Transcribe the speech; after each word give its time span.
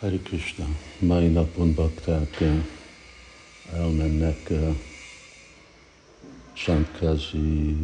Hari 0.00 0.18
Krishna, 0.18 0.64
mai 0.98 1.28
napon 1.28 1.74
bakták 1.74 2.42
elmennek 3.72 4.52
Santkazi 6.52 7.76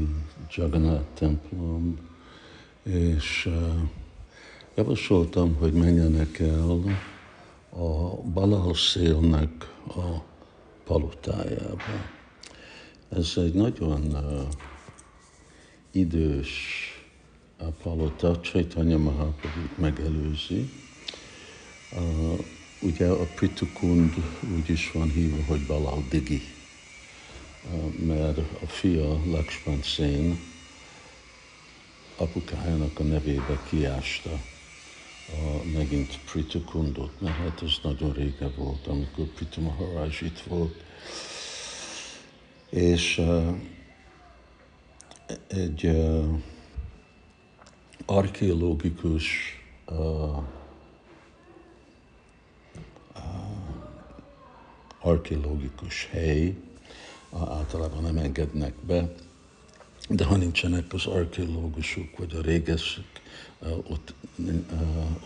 Jagannath 0.56 1.04
templom, 1.14 1.98
és 2.82 3.48
javasoltam, 4.74 5.54
hogy 5.54 5.72
menjenek 5.72 6.38
el 6.38 6.82
a 7.70 8.22
Balal 8.32 8.74
szélnek 8.74 9.50
a 9.88 10.22
palotájába. 10.84 12.10
Ez 13.08 13.32
egy 13.36 13.54
nagyon 13.54 14.00
uh, 14.00 14.48
idős 15.90 16.50
a 17.58 17.68
palota, 17.82 18.40
Chaitanya 18.40 18.98
Mahaprabhu 18.98 19.60
megelőzi, 19.74 20.70
Uh, 21.92 22.38
ugye 22.80 23.06
a 23.06 23.24
Pritukund 23.34 24.14
úgy 24.56 24.70
is 24.70 24.90
van 24.92 25.10
hívva, 25.10 25.44
hogy 25.46 25.66
Balal 25.66 26.04
Digi, 26.08 26.42
uh, 27.72 27.94
mert 28.06 28.38
a 28.38 28.66
fia 28.66 29.24
Lakshman 29.24 29.82
Sen 29.82 30.38
apukájának 32.16 32.98
a 32.98 33.02
nevébe 33.02 33.60
kiásta 33.68 34.30
a, 35.28 35.64
megint 35.74 36.18
Pritukundot, 36.32 37.20
mert 37.20 37.36
hát 37.36 37.62
ez 37.62 37.72
nagyon 37.82 38.12
rége 38.12 38.48
volt, 38.56 38.86
amikor 38.86 39.24
Pritu 39.24 39.60
Maharaj 39.60 40.08
itt 40.20 40.40
volt. 40.40 40.84
És 42.70 43.18
uh, 43.18 43.56
egy 45.48 45.84
uh, 45.84 46.38
archeológikus 48.06 49.24
uh, 49.86 50.42
archeológikus 55.06 56.08
hely, 56.10 56.54
általában 57.32 58.02
nem 58.02 58.16
engednek 58.16 58.74
be, 58.86 59.12
de 60.08 60.24
ha 60.24 60.36
nincsenek 60.36 60.92
az 60.92 61.06
archeológusok 61.06 62.16
vagy 62.16 62.34
a 62.34 62.40
régeszek, 62.40 63.04
ott, 63.88 64.14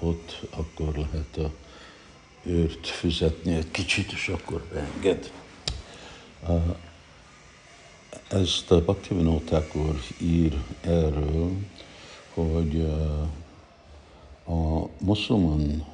ott 0.00 0.40
akkor 0.50 0.94
lehet 0.96 1.36
a 1.36 1.50
őrt 2.42 2.86
fizetni 2.86 3.54
egy 3.54 3.70
kicsit, 3.70 4.12
és 4.12 4.28
akkor 4.28 4.64
beenged. 4.72 5.32
Ezt 8.28 8.70
a 8.70 8.80
Bhaktivinoda 8.80 9.66
ír 10.18 10.62
erről, 10.80 11.52
hogy 12.34 12.80
a 14.46 14.88
muszulman 14.98 15.86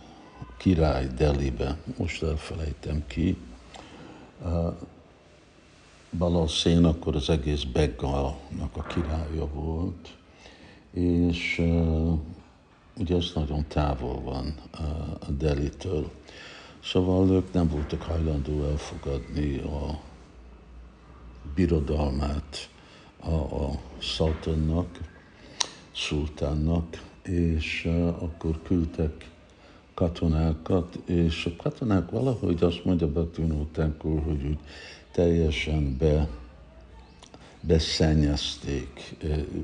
király 0.59 1.07
Delibe, 1.17 1.77
most 1.97 2.23
elfelejtem 2.23 3.07
ki, 3.07 3.37
Balal 6.19 6.49
Szén 6.49 6.85
akkor 6.85 7.17
az 7.17 7.31
egész 7.31 7.63
Beggalnak 7.63 8.77
a 8.77 8.83
királya 8.83 9.49
volt, 9.53 10.17
és 10.91 11.63
ugye 12.99 13.17
ez 13.17 13.31
nagyon 13.35 13.65
távol 13.69 14.21
van 14.21 14.55
a 15.21 15.31
Delitől. 15.31 16.11
Szóval 16.83 17.31
ők 17.31 17.53
nem 17.53 17.69
voltak 17.69 18.03
hajlandó 18.03 18.65
elfogadni 18.65 19.59
a 19.59 20.01
birodalmát 21.55 22.71
a, 23.21 23.35
a 23.35 23.71
szaltannak, 23.99 25.01
szultánnak, 25.95 27.03
és 27.23 27.85
akkor 28.19 28.63
küldtek 28.63 29.31
katonákat, 29.97 30.99
és 31.05 31.47
a 31.47 31.63
katonák 31.63 32.11
valahogy 32.11 32.63
azt 32.63 32.85
mondja 32.85 33.13
Bhaktivinoda 33.13 33.67
Thakur, 33.73 34.23
hogy 34.23 34.45
úgy 34.45 34.59
teljesen 35.13 35.97
be, 35.99 36.29
beszennyezték 37.61 39.17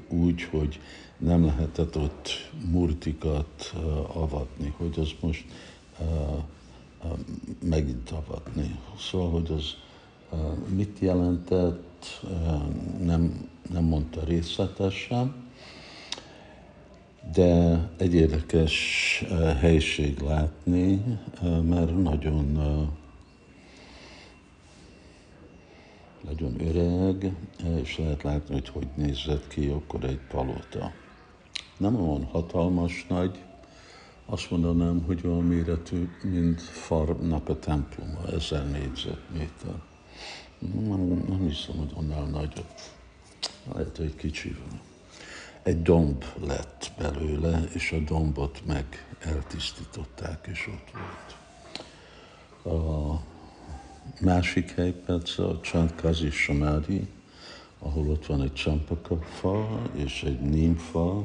úgy, 0.09 0.43
hogy 0.43 0.81
nem 1.19 1.45
lehetett 1.45 1.97
ott 1.97 2.29
murtikat 2.71 3.75
avatni, 4.12 4.75
hogy 4.77 4.99
az 4.99 5.11
most 5.21 5.45
megint 7.65 8.11
avatni. 8.11 8.79
Szóval, 8.99 9.31
hogy 9.31 9.51
az 9.51 9.75
mit 10.75 10.99
jelentett, 10.99 12.25
nem, 13.03 13.49
nem 13.73 13.85
mondta 13.85 14.25
részletesen, 14.25 15.35
de 17.31 17.81
egy 17.97 18.15
érdekes 18.15 19.25
helység 19.60 20.21
látni, 20.21 21.19
mert 21.43 22.03
nagyon, 22.03 22.59
nagyon 26.21 26.61
öreg, 26.61 27.34
és 27.82 27.99
lehet 27.99 28.22
látni, 28.22 28.55
hogy 28.55 28.69
hogy 28.69 28.87
nézett 28.94 29.49
ki 29.49 29.69
akkor 29.69 30.05
egy 30.05 30.21
palota. 30.28 30.93
Nem 31.77 32.09
olyan 32.09 32.25
hatalmas 32.25 33.06
nagy, 33.09 33.38
azt 34.27 34.50
mondanám, 34.50 35.03
hogy 35.06 35.21
olyan 35.25 35.44
méretű, 35.44 36.09
mint 36.22 36.61
Farnak 36.61 37.49
a 37.49 37.59
temploma, 37.59 38.27
ezer 38.32 38.71
négyzetméter. 38.71 39.75
Nem, 40.59 41.25
nem 41.28 41.49
hiszem, 41.49 41.77
hogy 41.77 41.93
annál 41.94 42.25
nagyobb. 42.25 42.75
Lehet, 43.72 43.97
hogy 43.97 44.15
kicsi 44.16 44.56
van 44.69 44.92
egy 45.62 45.83
domb 45.83 46.25
lett 46.47 46.93
belőle, 46.99 47.62
és 47.73 47.93
a 47.93 47.99
dombot 47.99 48.62
meg 48.67 49.06
eltisztították, 49.21 50.49
és 50.50 50.69
ott 50.69 50.91
volt. 50.93 51.37
A 52.83 53.21
másik 54.21 54.71
hely 54.71 54.93
persze 54.93 55.45
a 55.45 55.61
Csantkazi 55.61 56.31
Samádi, 56.31 57.09
ahol 57.78 58.09
ott 58.09 58.27
van 58.27 58.43
egy 58.43 58.53
csampaka 58.53 59.19
és 59.95 60.23
egy 60.23 60.41
nímfa, 60.41 61.25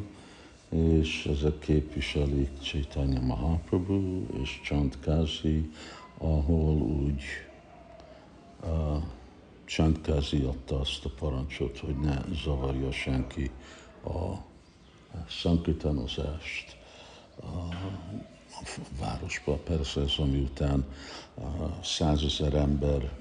és 0.69 1.25
ezek 1.25 1.59
képviselik 1.59 2.49
Chaitanya 2.61 3.21
Mahaprabhu 3.21 4.25
és 4.41 4.61
Csantkazi, 4.63 5.71
ahol 6.17 6.75
úgy 6.81 7.23
a 8.61 8.97
Csantkazi 9.65 10.41
adta 10.41 10.79
azt 10.79 11.05
a 11.05 11.09
parancsot, 11.19 11.79
hogy 11.79 11.99
ne 11.99 12.21
zavarja 12.43 12.91
senki 12.91 13.51
a 14.05 14.45
szankritanozást 15.29 16.77
a 17.41 17.75
városba. 18.99 19.55
Persze 19.55 20.01
ez, 20.01 20.13
ami 20.17 20.39
után 20.39 20.85
százezer 21.83 22.53
ember 22.53 23.11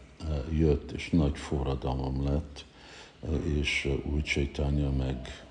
jött, 0.51 0.91
és 0.91 1.09
nagy 1.11 1.37
forradalom 1.39 2.25
lett, 2.25 2.65
és 3.45 3.89
úgy 4.15 4.23
Csaitanya 4.23 4.91
meg 4.91 5.45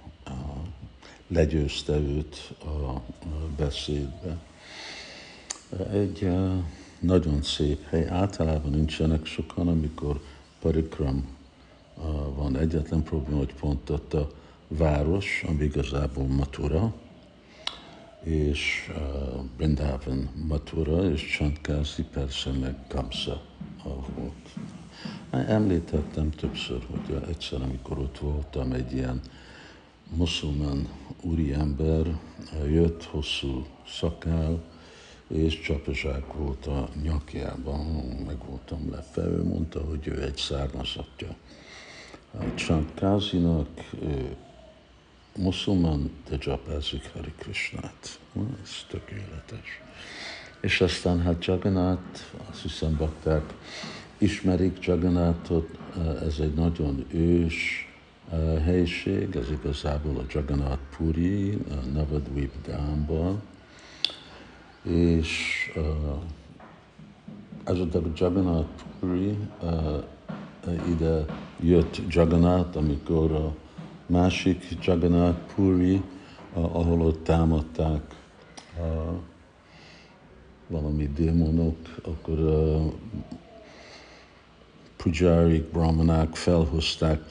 legyőzte 1.27 1.93
őt 1.93 2.53
a 2.63 3.01
beszédbe. 3.57 4.37
Egy 5.91 6.29
nagyon 6.99 7.41
szép 7.41 7.83
hely. 7.89 8.07
Általában 8.07 8.71
nincsenek 8.71 9.25
sokan, 9.25 9.67
amikor 9.67 10.21
parikram 10.59 11.27
van. 12.35 12.57
Egyetlen 12.57 13.03
probléma, 13.03 13.37
hogy 13.37 13.53
pont 13.53 13.89
ott 13.89 14.13
a 14.13 14.31
város, 14.77 15.43
ami 15.47 15.63
igazából 15.63 16.25
Matura, 16.25 16.93
és 18.23 18.91
uh, 18.95 19.43
Brindavan 19.57 20.29
Matura, 20.47 21.09
és 21.09 21.37
Csantkázi 21.37 22.03
persze 22.03 22.51
meg 22.51 22.75
Kamsa 22.87 23.41
volt. 24.15 24.55
Említettem 25.47 26.29
többször, 26.29 26.85
hogy 26.89 27.23
egyszer, 27.29 27.61
amikor 27.61 27.97
ott 27.97 28.17
voltam, 28.17 28.71
egy 28.71 28.93
ilyen 28.93 29.21
muszulmán 30.15 30.87
úriember 31.21 32.19
jött, 32.67 33.03
hosszú 33.03 33.65
szakál, 33.87 34.63
és 35.27 35.61
csapazsák 35.61 36.33
volt 36.33 36.65
a 36.65 36.89
nyakjában, 37.03 37.85
meg 38.25 38.37
voltam 38.47 38.91
lepve. 38.91 39.23
Ő 39.23 39.43
mondta, 39.43 39.81
hogy 39.81 40.07
ő 40.07 40.23
egy 40.23 40.37
származatja. 40.37 41.35
Csantkázinak, 42.55 43.69
muszulmán, 45.37 46.11
de 46.29 46.37
japázik 46.39 47.11
Hari 47.13 47.33
Krishnát. 47.37 48.19
Ez 48.63 48.85
tökéletes. 48.89 49.81
És 50.61 50.81
aztán 50.81 51.21
hát 51.21 51.45
Jagannath, 51.45 52.19
azt 52.49 52.61
hiszem 52.61 52.95
bakták 52.97 53.53
ismerik 54.17 54.85
Jagannathot, 54.85 55.77
ez 56.21 56.39
egy 56.39 56.53
nagyon 56.53 57.05
ős 57.11 57.87
eh, 58.31 58.63
helység, 58.63 59.35
ez 59.35 59.51
igazából 59.51 60.17
a 60.17 60.25
Jagannath 60.29 60.81
Puri, 60.97 61.57
Navadvip 61.93 62.51
Dámban, 62.67 63.41
és 64.83 65.71
ez 67.63 67.79
a 67.79 67.87
Jagannath 68.15 68.83
Puri, 68.99 69.37
uh, 69.61 70.03
ide 70.89 71.25
jött 71.59 72.01
Jagannath, 72.07 72.77
amikor 72.77 73.31
a 73.31 73.55
másik 74.05 74.77
Jagannath 74.81 75.53
Puri, 75.55 76.01
ahol 76.53 77.01
ott 77.01 77.23
támadták 77.23 78.15
valami 80.67 81.07
démonok, 81.07 81.77
akkor 82.03 82.39
uh, 82.39 82.93
pujárik, 84.95 85.63
brahmanák 85.63 86.35
felhozták 86.35 87.21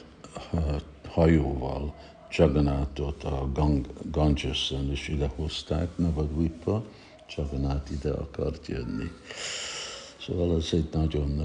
uh, 0.53 0.75
hajóval 1.07 1.93
Jagannathat 2.37 3.23
a 3.23 3.49
Gang, 3.53 3.87
Ganges-en, 4.11 4.91
és 4.91 5.07
idehozták 5.07 5.97
Navadvipa, 5.97 6.83
Jagannath 7.35 7.91
ide 7.91 8.11
akart 8.11 8.67
jönni. 8.67 9.11
Szóval 10.19 10.55
ez 10.57 10.69
egy 10.71 10.89
nagyon, 10.91 11.41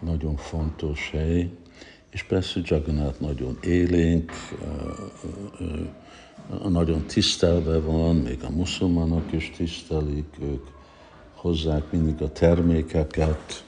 nagyon 0.00 0.36
fontos 0.36 1.10
hely, 1.10 1.50
és 2.10 2.22
persze 2.22 2.60
Jagannath 2.64 3.20
nagyon 3.20 3.58
élénk, 3.60 4.32
nagyon 6.68 7.06
tisztelve 7.06 7.80
van, 7.80 8.16
még 8.16 8.38
a 8.44 8.50
muszulmanok 8.50 9.32
is 9.32 9.52
tisztelik, 9.56 10.36
ők 10.42 10.66
hozzák 11.34 11.92
mindig 11.92 12.22
a 12.22 12.32
termékeket, 12.32 13.64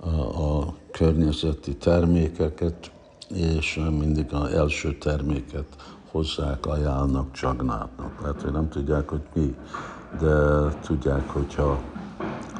a, 0.00 0.74
környezeti 0.90 1.76
termékeket, 1.76 2.90
és 3.34 3.80
mindig 3.98 4.32
az 4.32 4.52
első 4.52 4.98
terméket 4.98 5.66
hozzák, 6.10 6.66
ajánlnak 6.66 7.38
Jagnátnak. 7.40 8.20
Lehet, 8.20 8.42
hogy 8.42 8.52
nem 8.52 8.68
tudják, 8.68 9.08
hogy 9.08 9.22
mi, 9.34 9.54
de 10.20 10.68
tudják, 10.80 11.28
hogyha 11.28 11.80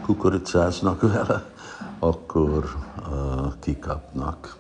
kukoricáznak 0.03 1.01
vele, 1.01 1.51
akkor 1.99 2.77
uh, 2.99 3.53
kikapnak. 3.61 4.57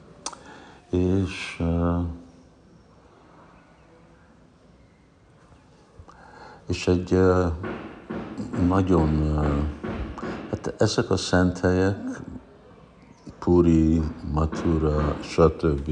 És 0.90 1.62
és 6.68 6.86
egy 6.86 7.18
nagyon, 8.66 9.34
hát 10.50 10.74
ezek 10.78 11.10
a 11.10 11.16
szent 11.16 11.58
helyek, 11.58 11.96
Puri, 13.38 14.00
Mathura, 14.32 15.16
stb. 15.22 15.90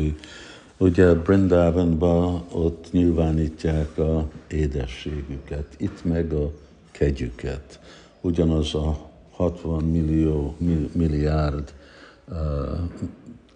Ugye 0.76 1.14
Brindavanban 1.14 2.44
ott 2.52 2.88
nyilvánítják 2.90 3.98
a 3.98 4.28
édességüket, 4.48 5.66
itt 5.76 6.04
meg 6.04 6.32
a 6.32 6.50
kegyüket. 6.90 7.80
Ugyanaz 8.20 8.74
a 8.74 8.96
60 9.30 9.84
millió, 9.84 10.56
milliárd 10.92 11.74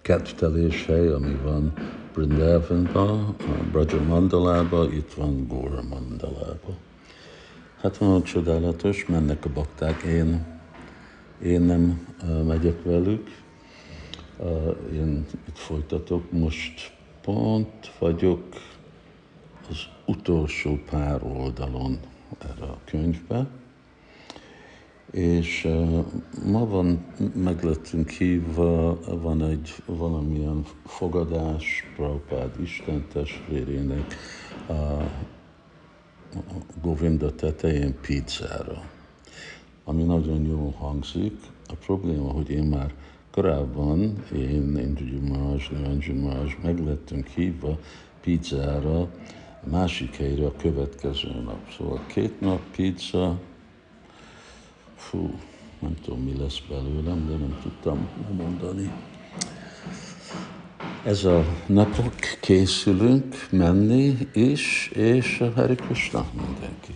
kedvtelés 0.00 0.86
hely, 0.86 1.08
ami 1.08 1.36
van 1.42 1.72
Brindavanban, 2.14 3.36
Braja 3.72 4.02
Mandalában, 4.02 4.92
itt 4.92 5.12
van 5.12 5.46
Gora 5.46 5.82
Mandalában. 5.82 6.76
Hát 7.80 7.96
van 7.96 8.22
csodálatos, 8.22 9.06
mennek 9.06 9.44
a 9.44 9.48
bakták, 9.54 10.02
én, 10.02 10.46
én 11.42 11.60
nem 11.60 12.06
megyek 12.46 12.82
velük, 12.82 13.28
én 14.92 15.26
itt 15.48 15.56
folytatok, 15.58 16.32
most 16.32 16.92
pont 17.22 17.92
vagyok 17.98 18.44
az 19.70 19.78
utolsó 20.06 20.78
pár 20.90 21.22
oldalon 21.22 21.98
erre 22.38 22.64
a 22.64 22.78
könyvbe, 22.84 23.46
és 25.10 25.68
ma 26.44 26.66
van, 26.66 27.04
meg 27.34 27.62
lettünk 27.62 28.10
hívva, 28.10 28.98
van 29.20 29.42
egy 29.44 29.74
valamilyen 29.86 30.64
fogadás 30.84 31.84
Prabhupád 31.96 32.60
Isten 32.62 33.06
testvérének, 33.12 34.14
uh, 34.68 35.02
Govinda 36.82 37.34
tetején 37.34 37.94
pizzára, 38.00 38.82
ami 39.84 40.02
nagyon 40.02 40.46
jól 40.46 40.70
hangzik. 40.70 41.36
A 41.66 41.74
probléma, 41.74 42.30
hogy 42.30 42.50
én 42.50 42.64
már 42.64 42.94
korábban, 43.30 44.22
én, 44.34 44.76
Indriju 44.76 45.26
Maraj, 45.26 45.68
Niranjan 45.70 46.16
Maraj, 46.16 46.56
meg 46.62 46.84
lettünk 46.84 47.26
hívva 47.26 47.78
pizzára, 48.20 49.00
a 49.64 49.68
másik 49.70 50.16
helyre 50.16 50.46
a 50.46 50.56
következő 50.56 51.40
nap. 51.44 51.70
Szóval 51.76 52.06
két 52.06 52.40
nap 52.40 52.60
pizza, 52.76 53.38
fú, 55.08 55.30
nem 55.78 55.94
tudom 56.04 56.20
mi 56.20 56.36
lesz 56.38 56.62
belőlem, 56.68 57.26
de 57.28 57.36
nem 57.36 57.58
tudtam 57.62 58.08
mondani. 58.36 58.92
Ez 61.04 61.24
a 61.24 61.44
napok 61.66 62.14
készülünk 62.40 63.46
menni 63.50 64.16
is, 64.32 64.90
és 64.94 65.44
Hari 65.54 65.74
Krishna 65.74 66.26
mindenki. 66.34 66.94